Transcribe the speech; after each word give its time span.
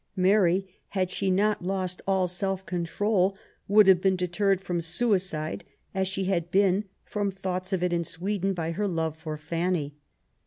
Mary, 0.15 0.77
had 0.87 1.11
she 1.11 1.29
not 1.29 1.63
lost 1.63 2.01
all 2.07 2.27
self 2.27 2.65
control, 2.65 3.37
would 3.67 3.85
have 3.85 4.01
been 4.01 4.15
deterred 4.15 4.59
from 4.59 4.81
suicide, 4.81 5.63
as 5.93 6.07
she 6.07 6.23
had 6.23 6.49
been 6.49 6.85
from 7.05 7.29
thoughts 7.29 7.71
of 7.71 7.83
it 7.83 7.93
in 7.93 8.03
Sweden, 8.03 8.55
by 8.55 8.71
her 8.71 8.87
love 8.87 9.15
for 9.15 9.37
Fanny. 9.37 9.93